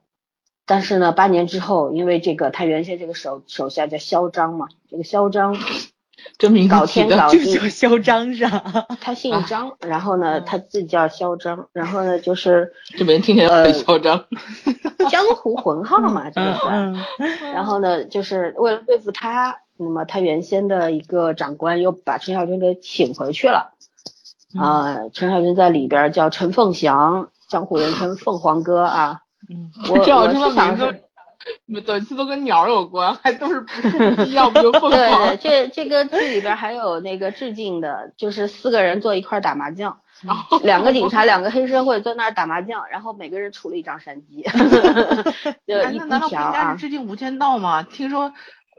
[0.66, 5.56] 但是呢，八年之后，因为这个他原先这个手手下叫嚣张嘛，这个嚣张，
[6.38, 8.86] 这名搞天搞地就叫 嚣张是吧？
[9.02, 14.26] 他姓张，然后呢，他自己叫嚣张，然后呢就是 这名听起来很嚣张，
[15.10, 16.94] 江湖混号嘛，这个算。
[17.54, 23.74] 然后呢，就是为了对付他，那么他原先的一个长官又把陈小春给请回去了。
[24.60, 29.22] 啊，陈小春在里边叫陈凤祥，江湖人称凤凰哥啊。
[29.50, 30.94] 嗯，我我是想说。
[31.66, 34.92] 每次都跟鸟有关，还都是不一样，不就凤凰？
[34.92, 40.00] 对，这这个剧里边还有那个致敬的，就是四个人坐一块打麻将，
[40.64, 44.44] 两个警察，两个黑社会坐那儿打麻将，然后每个人出了一张山鸡，
[45.68, 47.84] 就一难道不应该是致敬《无间道》吗？
[47.84, 48.34] 听说。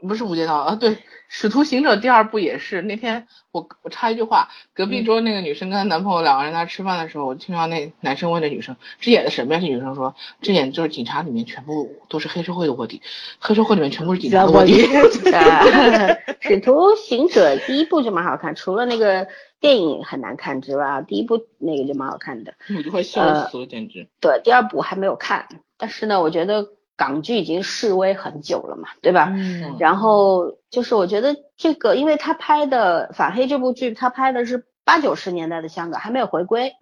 [0.07, 2.81] 不是无间道啊，对，使徒行者第二部也是。
[2.81, 9.59] 那天我我插一句话，隔壁桌那个女生跟她男朋友两个人在吃饭的时候，我听到那男生问那女生，这演的什么呀？
[9.59, 13.01] 这女生说，这演就是警察里面全部都是黑社会的卧底，
[13.39, 14.73] 黑社会里面全部是警察的卧底。
[16.41, 19.27] 使徒行者第一部就蛮好看，除了那个
[19.61, 22.53] 电影很难看之外，第一部那个就蛮好看的。
[22.77, 24.07] 我就快笑死了，简直。
[24.19, 26.67] 对，第二部还没有看，但是呢，我觉得。
[26.95, 29.31] 港剧已经示威很久了嘛，对吧？
[29.35, 29.75] 嗯。
[29.79, 36.73] 然后就是我觉得这个，因为他拍的《反黑》这部剧，他拍的是八九十年代的香港，还没有回归，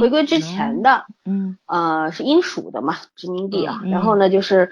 [0.00, 3.80] 回归之前的，嗯，呃，是英属的嘛，殖民地啊。
[3.86, 4.70] 然后呢，就是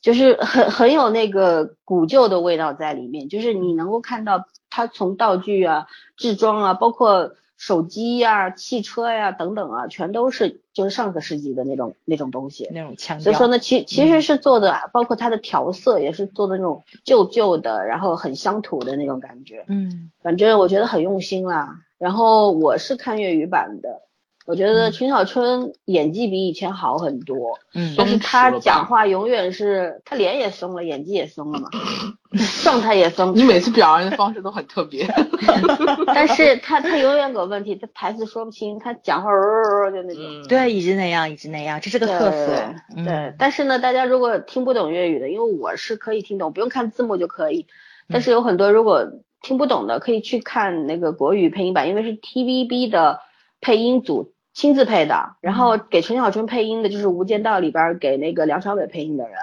[0.00, 7.32] 就是很很有那个古旧的味道在里面，就是你能够看到他从道具啊、制装啊，包括。
[7.60, 19.66] 手机呀、汽车呀等等啊，全都是就是上个世纪的那种那种东西，那种腔所以说呢，其其实是做的，包括它的调色也是做的那种旧旧的，然后很乡土的那种感觉。
[19.68, 21.80] 嗯，反正我觉得很用心啦。
[21.98, 24.00] 然后我是看粤语版的。
[24.50, 31.68] 我觉得陈小春演技比以前好很多，嗯，但是他讲话永远是他脸也松了，演技也松了嘛，
[32.64, 33.32] 状态也松。
[33.36, 35.06] 你每次表扬的方式都很特别，
[36.12, 39.30] 但是他他永远有问题，他台词说不清，他讲话
[39.92, 40.48] 就那种。
[40.48, 42.74] 对，一直那样，一直那样，这是个特色。
[43.04, 47.66] 对，但是呢，大家如果听不懂粤语的，因为我是可以听懂，不用看字幕就可以。
[48.08, 53.20] 但是有很多如果听不懂的，可以去看那个国语配音版，因为是 TVB 的
[53.60, 54.32] 配音组。
[54.52, 59.36] 亲自配的，然后给陈小春配音的就是《无间道》里边给那个梁朝伟配音的人，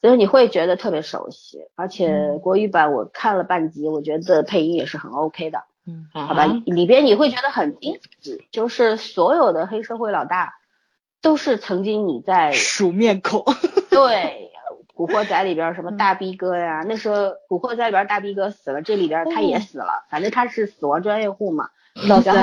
[0.00, 1.64] 所以你会觉得特别熟悉。
[1.74, 5.64] 而且国语版我看了半集，我觉得配音也是很 OK 的。
[5.86, 10.54] 嗯，好吧，里边你会觉得很精致，就是所有的黑社会老大
[11.20, 13.44] 都是曾经你在熟面孔。
[13.90, 14.51] 对，
[14.94, 17.16] 《古惑仔》里边什么大逼哥呀，那时候
[17.48, 21.70] 《古惑仔》里边大逼哥死了，这里边他也死了，反正他是死亡专业户嘛。
[22.08, 22.34] 老三，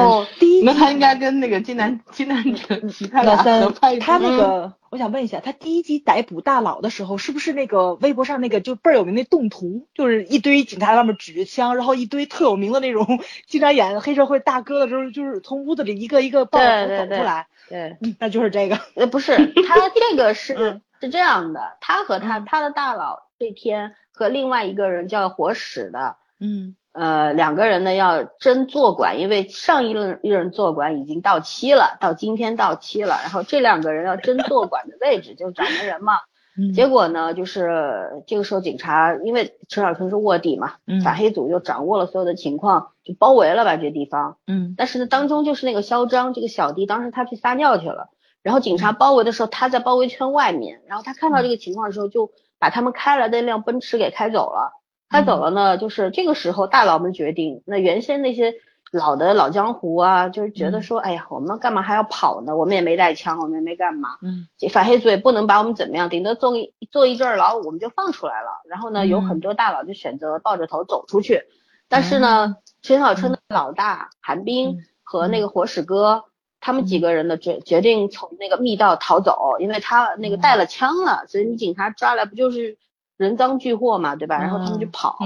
[0.64, 19.36] 那他应该跟那个金南金南城其他老三，他那个，我想问一下，他第一集逮捕大佬的时候，是不是那个微博上那个就倍儿有名那动图，就是一堆警察在外面举着枪，然后一堆特有名的那种经常演黑社会大哥的时候，就是从屋子里一个一个抱着走出来，对，那就是这个，呃，不是，
[19.68, 26.76] 他这个是是这样的，他和他他的大佬这天和另外一个人叫火使的，嗯。
[26.92, 36.14] 呃，两个人呢要争坐馆，因为上一任一任坐馆已经到期了，到今天到期了，然后这两个人要争坐馆的位置，就掌门人嘛。
[36.74, 44.38] 结果呢，就是这个时候警察，因为陈小春是卧底嘛，反黑组就掌握了所有的情况，就包围了吧这地方。
[44.48, 44.74] 嗯。
[44.76, 48.10] 但是呢，当中就是那个嚣张这个小弟，当时他去撒尿去了，
[48.44, 54.74] 然后警察包围的时候，他在包围圈外面，然后他看到这个情况的时候，就把他们开来的那辆奔驰给开走了。
[55.10, 58.54] 开走了呢，就是这个时候大佬们决定，那原先那些
[58.92, 62.56] 老的老江湖啊，就是觉得说，哎呀，我们干嘛还要跑呢？
[62.56, 68.62] 我们也没带枪，我们也没干嘛，嗯，反黑组也不能把我们怎么样，顶多坐一坐一阵牢，我们就放出来了。
[68.70, 71.42] 然后呢，有很多大佬就选择抱着头走出去，
[71.88, 76.26] 但是呢，陈小春的老大韩冰和那个火使哥，
[76.60, 82.78] 他们几个人呢决决定从那个密道逃走，因为他那个带了枪了，所以你警察抓来不就是。
[83.20, 84.38] 人赃俱获嘛，对吧？
[84.38, 85.18] 然后他们就跑，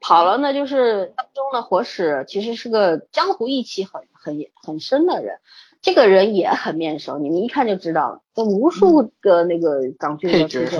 [0.00, 5.38] 跑了呢，就是当中的火使其实是个江湖义气很很很深的人，
[5.80, 10.26] 这个人也很面熟，你们一看就知道，在无数个那个港剧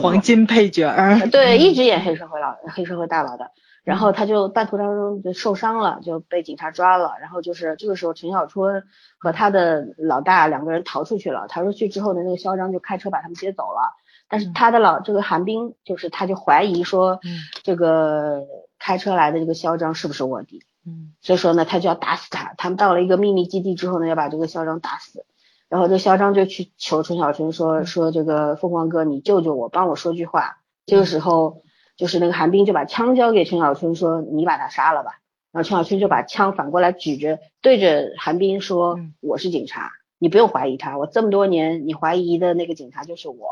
[0.02, 0.92] 黄金配角，
[1.30, 3.52] 对，一直演黑社会老黑社会大佬的。
[3.86, 7.12] 然后他就半途当中就受伤了，就被警察抓了。
[7.20, 8.82] 然后就是这个时候，陈小春
[9.16, 11.46] 和他的老大两个人逃出去了。
[11.46, 13.94] 逃出去之后呢，那个嚣张就开车把他们接走了。
[14.28, 17.20] 但是他的老这个韩冰，就是他就怀疑说，
[17.62, 18.42] 这个
[18.80, 20.64] 开车来的这个嚣张是不是卧底？
[20.84, 22.54] 嗯，所以说呢，他就要打死他。
[22.58, 25.24] 他们到了一个秘密基地之后呢，要把这个嚣张打死。
[25.68, 30.56] 然后这嚣张就去求陈小春说说这个凤凰哥，你救救我，帮我说句话。
[30.86, 31.62] 这个时候，
[31.96, 35.20] 就是那个韩冰就把枪交给陈小春说，你把他杀了吧。
[35.52, 43.48] 然后陈小春就把枪反过来举着，对着韩冰说，我是警察，你不用怀疑他，我这么多年你怀疑的那个警察就是我。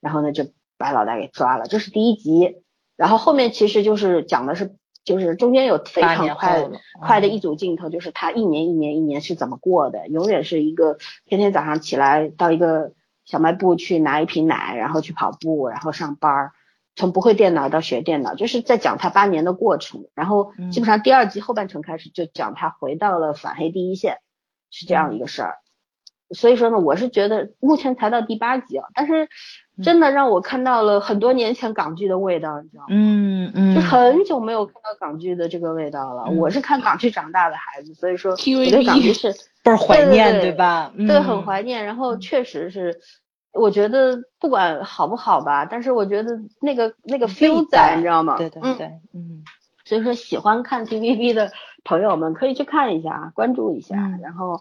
[0.00, 2.56] 然后呢就把老大给抓了，这是第一集。
[2.96, 6.68] 然后后面其实就是讲的是，就是中间有非常快
[7.00, 12.92] 快的一组镜头，就是他一年一年一年是怎么过的，永远是一个天天早上起来到一个
[13.24, 16.52] 小卖部去拿一瓶奶，然后去跑步，然后上班儿，
[16.96, 20.06] 从不会电脑到学电脑，就是在讲他八年的过程。
[20.14, 24.18] 然后基本上第二集后半程开始就讲他回到了反黑第一线，
[24.70, 25.56] 是这样一个事儿。
[26.30, 29.28] 所以说呢，我是觉得目前才到第八集啊，但是。
[29.82, 32.86] 真的让我看到了很多年前港剧的味道，你知道吗？
[32.90, 36.30] 嗯嗯，就很久没有看到港剧的这个味道了。
[36.30, 38.36] 我是看港剧长大的孩子，所以说我
[38.70, 39.32] 对港剧是
[39.64, 40.92] 倍儿怀念，对吧？
[40.96, 41.84] 对，很怀念。
[41.84, 43.00] 然后确实是，
[43.54, 48.36] 我觉得不管好不好吧，但是我觉得那个那个 feel 在，你知道吗？
[48.36, 49.44] 对对对，嗯。
[49.84, 51.50] 所以说喜欢看 TVB 的
[51.84, 53.96] 朋友们可以去看一下，关注一下。
[54.22, 54.60] 然后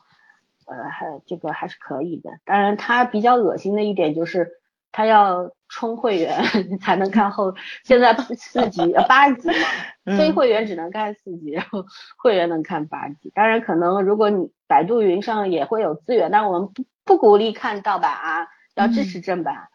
[0.66, 2.30] 呃，还这个还是可以的。
[2.46, 4.60] 当然，它比较恶心的一点就是。
[4.96, 6.44] 他要充会员
[6.80, 13.32] 才能看后，现在四集呃八集嘛，非会员只能看四集，然后会员能看八集。
[13.34, 19.70] 当然可能如果你百度云上也会有资源，但我们不不鼓励看盗版啊，要支持正版，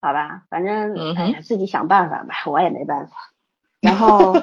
[0.00, 0.44] 好吧？
[0.50, 3.14] 反正哎呀自己想办法吧，我也没办法。
[3.80, 4.34] 然后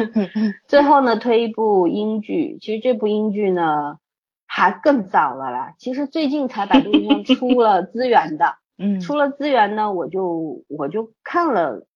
[0.66, 3.98] 最后呢推一部英剧，其实这部英剧呢
[4.46, 8.56] 还更早了啦，其实最近才百度 云上出了资源的。
[8.76, 11.86] 嗯，出了资源呢，我就我就看了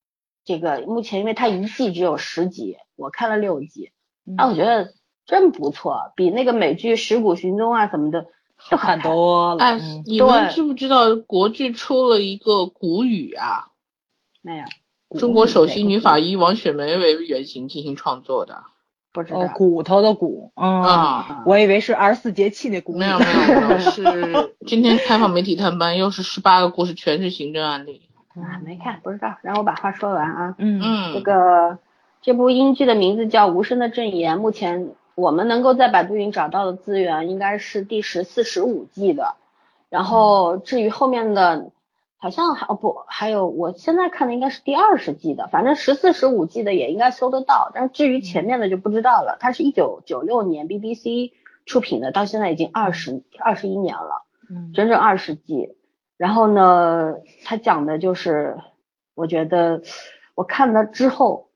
[0.44, 3.90] 这个，目前因为它一季只有十集，我看了六集，
[4.36, 4.92] 啊，我觉得
[5.26, 8.26] 真不错，比那个美剧《尸骨寻踪》啊什么的
[8.58, 9.64] 好看多了。
[9.64, 13.68] 哎，你们知不知道国剧出了一个古语啊？
[14.42, 18.64] 没有，中国首席女法医王雪梅为原型进行创作的。
[19.10, 22.96] 不知道骨头的骨啊，我以为是二十四节气那骨。
[22.96, 28.02] 没有 没有，是今天开放媒体探班，又是十八个故事，全是刑侦案例。
[28.34, 29.36] 啊，没看，不知道。
[29.42, 30.54] 让我把话说完啊。
[30.58, 31.14] 嗯嗯。
[31.14, 31.78] 这个
[32.20, 39.37] 这部英剧的名字叫《无声的证言》，目前我们能够在百度云找到的资源应该是第十四、十五季的。
[39.90, 41.70] 然后至于后面的。
[42.20, 49.37] 好像还哦不，还有我现在看的应该是第二十季的，反正十四十五季的也应该搜得到，但是至于前面的就不知道了。
[49.38, 51.31] 它是一九九六年 BBC
[51.64, 55.76] 出品的，到现在已经二十二十一年了，嗯，整整二十季。
[56.16, 58.59] 然后呢，它讲的就是，
[59.14, 59.83] 我觉得
[60.35, 61.50] 我看了之后，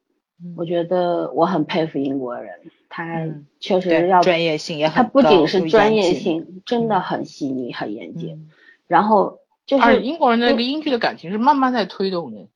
[0.57, 2.61] 我觉得我很佩服英国人，
[2.93, 3.27] 他
[3.59, 8.51] 确实要专业性也很他不仅是专业性，真的很细腻很严谨，
[8.87, 9.41] 然后。
[9.65, 12.49] 就是英国人的那个英剧的感情是慢慢在推动的，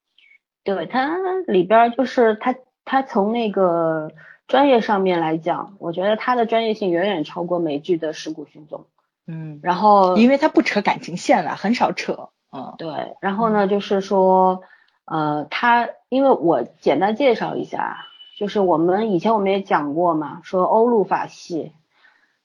[0.65, 4.11] 对它里边就是他他从那个
[4.49, 8.81] 专业上面来讲，我觉得他的专业性远远超过美剧的《尸骨寻踪》。
[9.29, 12.31] 嗯，然后因为他不扯感情线了，很少扯。
[12.51, 12.89] 嗯，对。
[13.21, 14.63] 然后呢，就是说，
[15.05, 18.05] 呃，他因为我简单介绍一下，
[18.37, 21.73] 就是我们以前我们也讲过嘛，说欧陆法系，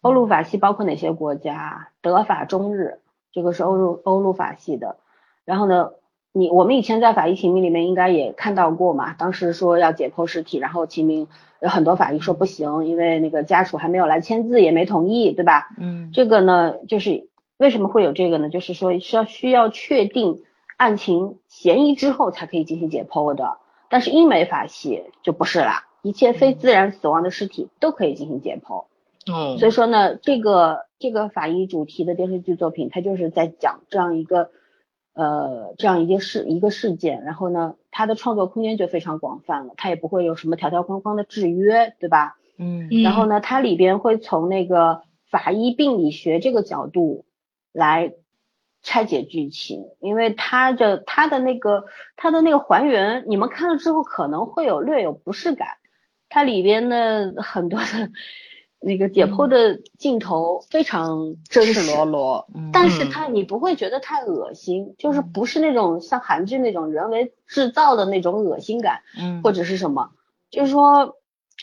[0.01, 1.89] 欧陆法系包括哪些国家？
[2.01, 2.97] 德法中日。
[3.33, 4.97] 这个是欧陆欧陆法系的，
[5.45, 5.91] 然后呢，
[6.33, 11.29] 你我们以前在法医秦明里面应该也看到过嘛，当时说要解剖尸体，然后秦明
[11.61, 15.69] 有很多法医说不行，因为那个家属还没有来签字，也没同意，对吧？
[15.77, 18.49] 嗯，这个呢，就是为什么会有这个呢？
[18.49, 20.41] 就是说需要需要确定
[20.75, 23.59] 案情嫌疑之后才可以进行解剖的，
[23.91, 28.85] 但是英美法系就不是啦，一切非自然死亡的尸体都可以进行解剖。
[29.31, 34.49] 嗯，所以说呢，这个这个法医主题的电视剧作品，它就是在讲这样一个
[35.13, 42.37] 呃这样一件事一个事件，然后呢，它的创作空间就非常广泛了，它也不会有什么条条框框的制约，对吧？
[42.57, 47.25] 嗯，然后呢，它里边会从那个法医病理学这个角度
[47.71, 48.13] 来
[48.83, 55.67] 拆解剧情，因为它的它的那个它的那个还原，你们看了之后可能会有略有不适感，
[56.29, 57.85] 它里边的很多的。
[58.83, 70.09] 那个解剖的镜头非常真实裸裸，但是它你不会觉得太恶心，就是不是那种像韩剧那种人为制造的那种恶心感，嗯，或者是什么，
[70.49, 71.15] 就是说，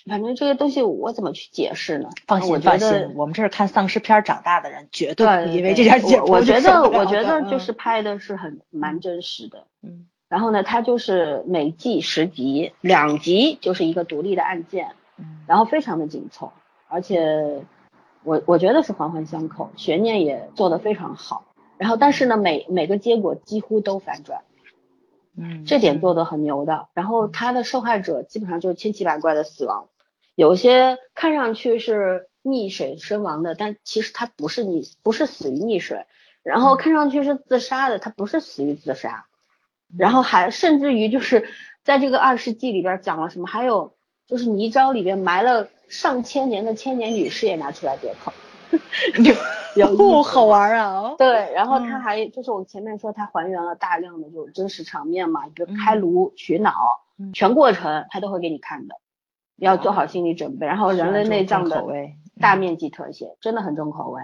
[0.08, 2.08] 反正这些东西我怎么去解释呢？
[2.26, 16.52] 放心放心，我们这是看丧尸片长大的人，绝对不因为这点解剖我觉得我觉得就是拍的是很蛮真实的，嗯，然后呢，它就是每季十集，两集就是一个独立的案件，嗯，然后非常的紧凑。
[16.88, 17.64] 而且
[18.24, 21.44] 我我觉得是环环相扣，悬念也做得非常好。
[21.76, 24.40] 然后但是呢，每每个结果几乎都反转，
[25.36, 26.88] 嗯，这点做的很牛的。
[26.94, 29.88] 然后他的受害者基本上就是千奇百怪的死亡，
[30.38, 36.06] 有些看上去是溺水身亡的，但其实他不是溺，不是死于溺水。
[36.44, 39.26] 然后看上去是自杀的，他不是死于自杀。
[39.98, 41.48] 然后还甚至于就是
[41.82, 43.96] 在这个二世纪里边讲了什么，还有
[44.28, 48.32] 就是泥沼里边埋了上千年的千年女尸也拿出来叠口，
[49.74, 51.16] 有 有好玩啊！
[51.18, 56.72] 对，然后他还就是我前面说他还原了大量的这种真实场面嘛，比如开颅取脑，
[57.34, 58.94] 全过程他都会给你看的，
[59.58, 60.66] 要做好心理准备。
[60.66, 61.84] 然后人类内脏的
[62.40, 64.22] 大面积特写，真的很重口味。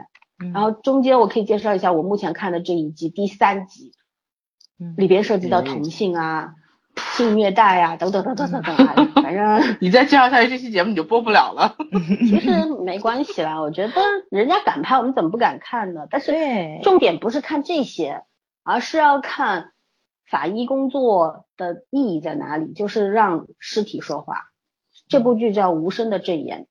[0.52, 3.92] 然后中间我可以介绍一下我目前看的这一季第三集，
[4.96, 6.54] 里边涉及到同性啊、
[6.96, 8.76] 性虐待啊等等等等等等，
[9.22, 11.76] 反正 你再介绍下去，这期节目你就播不了了。
[12.28, 12.50] 其实
[12.84, 13.94] 没关系啦，我觉得
[14.30, 16.06] 人家敢拍，我们怎么不敢看呢？
[16.10, 16.32] 但是
[16.82, 18.22] 重点不是看这些，
[18.64, 19.72] 而是要看
[20.28, 24.50] 法医工作的意义在哪里，就是让尸体说话。
[25.08, 26.62] 这部剧叫《无声的证言》。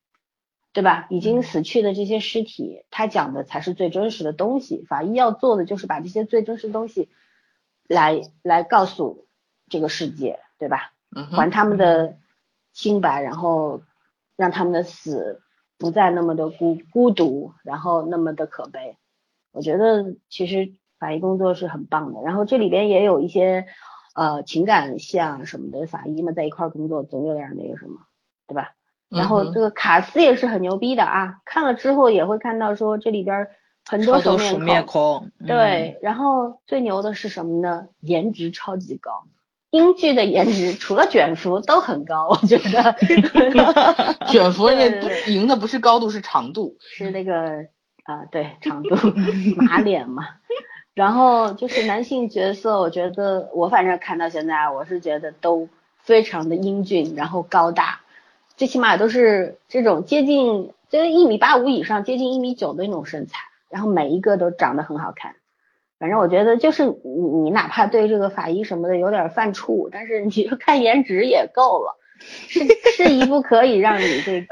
[0.76, 1.06] 对吧？
[1.12, 4.84] 已经死去的这些尸体，他讲的才是最真实的东西。
[4.90, 7.10] 法医要做的就是把这些最真实的东西
[7.88, 9.28] 来来告诉
[9.70, 10.94] 这个世界，对吧？
[11.30, 12.18] 还他们的
[12.72, 13.84] 清白，然后
[14.36, 15.44] 让他们的死
[15.78, 18.98] 不再那么的孤孤独，然后那么的可悲。
[19.52, 22.22] 我觉得其实法医工作是很棒的。
[22.22, 23.68] 然后这里边也有一些
[24.16, 28.08] 呃情感像什么的，法医们在一块工作总有点那个什么，
[28.48, 28.72] 对吧？
[29.10, 33.48] 然后这个卡斯也是很牛逼的啊，看了之后也会看到说这里边
[33.86, 37.88] 很多熟面孔，对，然后最牛的是什么呢？
[38.00, 39.26] 颜值超级高，
[39.70, 42.96] 英剧的颜值除了卷福都很高，我觉得。
[44.26, 44.90] 卷福那
[45.28, 47.68] 赢的不是高度是长度，是那个
[48.06, 48.96] 啊对长度
[49.62, 50.24] 马脸嘛。
[50.96, 55.70] 然后就是男性角色，我觉得我反正看到现在我是觉得都
[56.00, 58.00] 非常的英俊，然后高大。
[58.64, 63.40] 最起码都是这种接近，就是一米八五以上，接近一米九的那种身材，
[63.70, 65.36] 然后每一个都长得很好看。
[66.00, 66.94] 反正我觉得就是你，
[67.44, 72.62] 你哪怕对这个法医什么的有点犯怵，但是你就看颜值也够了，是
[72.96, 74.48] 是一部可以让你这个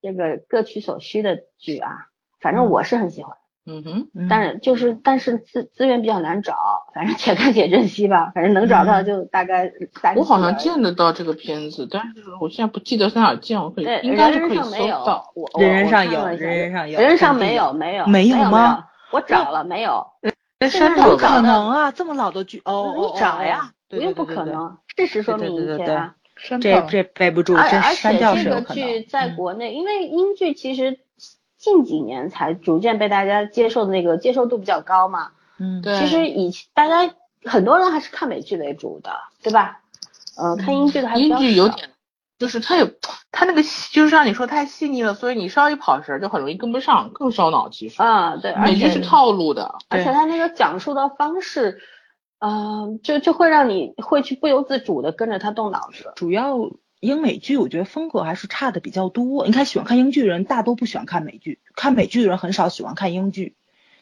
[0.00, 2.06] 这个各取所需的剧啊。
[2.38, 3.36] 反正我是很喜欢。
[3.36, 3.47] 嗯
[3.84, 6.54] 哼，但是就是但是资资源比较难找，
[6.94, 8.32] 反正且看且珍惜吧。
[8.34, 10.16] 反正能找到就大概三。
[10.16, 15.26] 我好像见得到这个片子，但是我现在不记得在哪见，我可以应该是可以搜到。
[15.58, 18.86] 人人上有，人人上有，人人上没有没有没有吗？
[19.12, 20.06] 我找了没有。
[20.58, 26.14] 在不可能啊，这么老的剧哦，你找呀，不用不可能，事实说明一切啊。
[26.60, 28.66] 这这背不住，这删掉是有可能。
[28.68, 31.00] 而且这个剧在国内，因为英剧其实。
[31.58, 35.98] 近几年才逐渐被大家接受的那个接受度比较高嘛，嗯，对。
[35.98, 37.12] 其实以前大家
[37.44, 39.10] 很多人还是看美剧为主的，
[39.42, 39.80] 对吧？
[40.36, 41.90] 呃，看英剧的还英剧有点，
[42.38, 42.88] 就是它有
[43.32, 47.68] 它那个就是像你说太细腻了，所以你稍微跑神就很容易跟不上，更烧脑。
[47.68, 51.80] 其实啊，对，美剧是套路的，而且它那个讲述的方式，
[52.38, 56.56] 嗯，就就会让你会去不由自主的跟着他动脑子，主要。
[57.00, 59.46] 英美剧我觉得风格还是差的比较多。
[59.46, 63.54] 你看喜欢看英剧的人大多不喜欢看美剧，看美剧的人很少喜欢看英剧，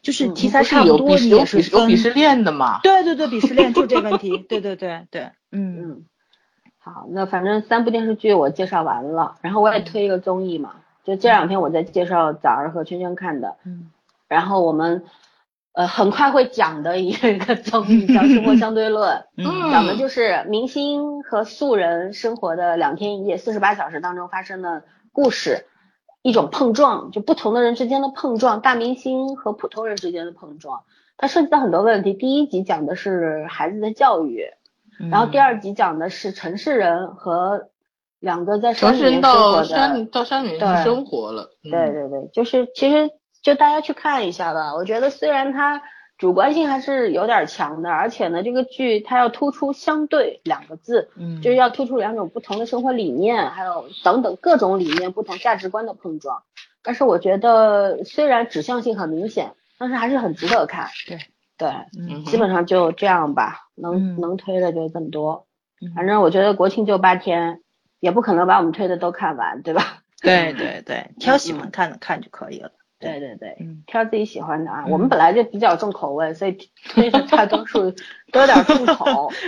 [0.03, 2.81] 就是题材差不多，也是有鄙视链的嘛。
[2.83, 4.39] 对对对，鄙视链就这 问题。
[4.39, 6.05] 对对对对，嗯嗯。
[6.79, 13.91] 好，那反正三部电视剧我介绍完了，然后我也推一个综艺嘛，就这两天我在介绍早儿和圈圈看的，嗯，
[14.29, 15.05] 然后我们。
[15.77, 19.27] 呃，很快会讲的一个综艺叫《生活相对论
[19.71, 25.67] 》，讲的就是明星和素人生活的两天一夜、四十八小时当中发生的故事，
[26.23, 30.85] 一种碰撞，就不同的人之间的碰撞，大明星和普通人之间的碰撞，
[31.19, 32.15] 它涉及到很多问题。
[32.15, 34.47] 第一集讲的是孩子的教育，
[35.11, 37.69] 然后第二集讲的是城市人和
[38.19, 41.51] 两个在山里面生活的，山到山里面去生活了。
[41.63, 43.11] 对对对，就是其实。
[43.47, 45.81] 就大家去看一下吧，我觉得虽然它
[46.19, 56.43] 主观性还是有点强的，而且呢，这个剧它要突出相对两个字，嗯，就是要突出两种不同的生活理念，还有等等各种理念、不同价值观的碰撞。
[56.83, 60.89] 但是我觉得虽然指向性很明显，但是还是很值得看。
[61.07, 61.17] 对
[61.57, 65.47] 对，嗯，基本上就这样吧，能能推的就这么多。
[65.95, 67.61] 反正我觉得国庆就八天，
[68.01, 70.03] 也不可能把我们推的都看完，对吧？
[70.21, 72.73] 对对对，挑喜欢看的看就可以了。
[72.99, 74.85] 对对对，挑自己喜欢的啊。
[74.89, 76.57] 我们本来就比较重口味，所以
[76.89, 77.93] 推的大多数
[78.33, 79.31] 都有点重口。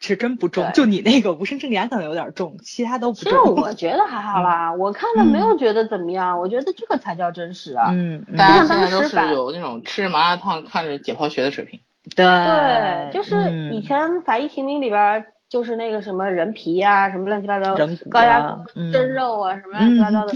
[0.00, 3.24] 是真不重，就你那个无声正言可能有点重，其他都不重。
[3.24, 7.88] 其实我觉得还好啦，我看了没有觉得怎么样，我觉得这个才叫真实啊。
[7.90, 11.80] 嗯，大家现在都是有那种吃麻辣烫看着解剖学的水平。
[12.14, 17.74] 对对，就是以前法医秦明里边就是那个什么人皮啊，什么乱七八糟
[18.08, 18.56] 高压
[18.92, 20.32] 蒸肉啊，什么乱七八糟的。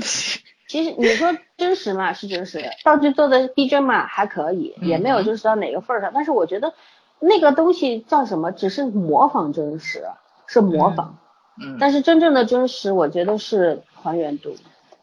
[0.69, 6.11] 其实你说真实嘛是真实的，道具做的逼真嘛还可以，也没有就是到哪个份儿上。
[6.15, 6.75] 但是我觉得
[7.21, 8.51] 那个东西叫什么？
[8.51, 10.05] 只是模仿真实，
[10.47, 11.19] 是模仿。
[11.63, 11.79] 嗯。
[11.79, 14.57] 但是真正的真实，我觉得是还原度。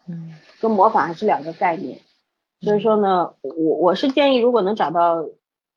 [0.07, 0.33] 嗯。
[0.59, 1.99] 跟模仿还是两个概念。
[2.61, 5.25] 所以说呢，我我是建议，如果能找到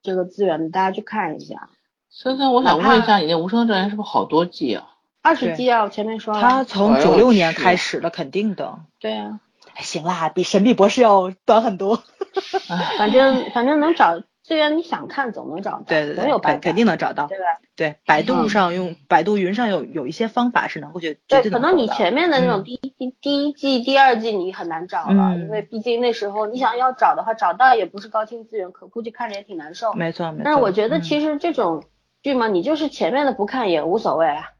[0.02, 1.68] 这个资源，大家去看一下。
[2.10, 4.88] 森森，我想问一下，你那《无声证言》是不是好多季啊？
[5.22, 6.40] 二十季啊，我前面说了。
[6.40, 8.78] 他从九六年开始的，肯定的。
[9.00, 9.40] 对呀。
[9.78, 12.02] 行啦，比《神秘博士》要短很多。
[12.98, 15.84] 反正反正能找资源，你想看总能找到。
[15.86, 17.44] 对对对，总有肯定能找到，对吧？
[17.74, 21.18] 对，百度上用百度云上有有一些方法是能够去。
[21.28, 29.92] 对，可能你前面的那种第一第第一季、第二季你很难找了，因为毕竟那时候你想要找的话，找到也不是高清资源，可估计看着也挺难受。
[29.94, 30.42] 没错没错。
[30.44, 31.84] 但是我觉得其实这种
[32.22, 34.50] 剧嘛，你就是前面的不看也无所谓啊。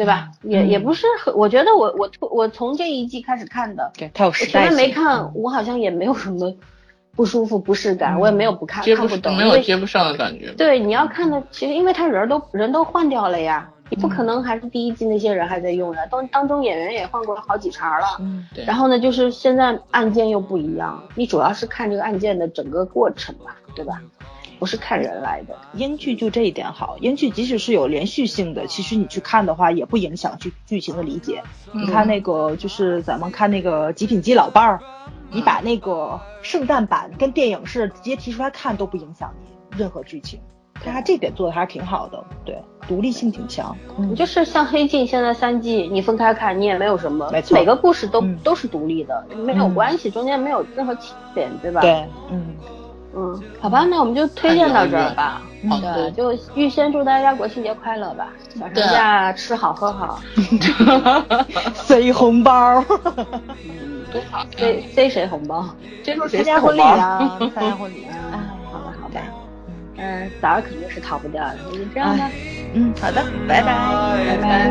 [0.00, 0.30] 对吧？
[0.44, 6.50] 也也不是很，我觉得我我我从这一季开始看的，对，它有时代前面没看，我好像也没有什么
[7.14, 10.50] 不舒服、不适感，我也没有不看看不懂，没有接不上的感觉。
[10.52, 18.06] 对，你要看的，其实因为他人都人都换掉了呀，你不可能还是第一季那些人还在用呀，当当中演员也换过好几茬了。
[18.20, 18.64] 嗯，对。
[18.64, 24.00] 然后呢，就是现在案件又不一样，你主要是看这个案件的整个过程嘛，对吧？
[24.60, 26.98] 不是看人来的，英剧就这一点好。
[27.00, 31.42] 英剧即使是有连续性的，其实你去看的话，也不影响剧剧情的理解。
[31.72, 34.76] 你看那个，就是咱们看那个《极品基老伴儿》，
[35.32, 40.38] 你把那个圣诞版跟电影是直接提出来看，都不影响你任何剧情。
[40.74, 43.74] 他这点做的还是挺好的，对，独立性挺强。
[43.96, 51.80] 你就是像《黑镜》现在三季，你分开看，你也没有什么，没错，每个故事都都是独立的，没有关系，中间没有任何起点，对吧？
[51.80, 52.54] 对，嗯。
[53.14, 55.42] 嗯，好吧，那我们就推荐到这儿吧。
[55.68, 60.20] 好的，就预先祝大家国庆节快乐吧，小长假吃好喝好，
[61.74, 62.82] 塞红包，
[63.68, 65.68] 嗯，多好，塞塞谁红包？
[66.02, 67.36] 接受谁参加婚礼啊？
[67.54, 68.14] 参加婚礼啊？
[68.72, 69.20] 好吧，好吧，
[69.98, 72.30] 嗯，早上肯定是逃不掉的，就这样吧。
[72.72, 73.74] 嗯，好的，拜拜，
[74.26, 74.70] 拜拜。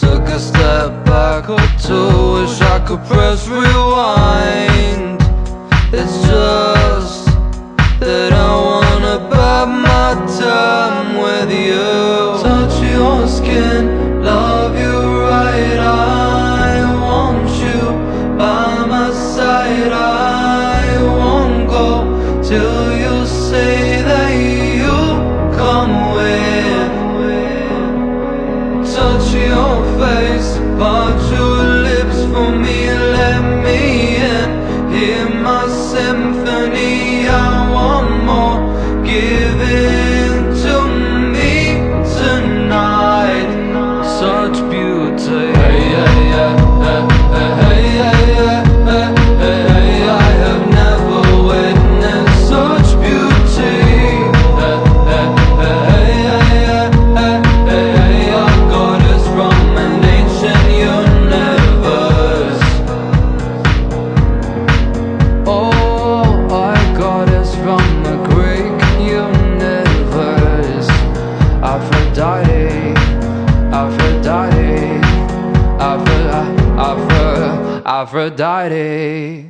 [0.00, 5.20] Took a step back or two Wish I could press rewind.
[5.92, 7.26] It's just
[8.00, 12.03] that I wanna bide my time with you
[78.34, 79.43] Aphrodite.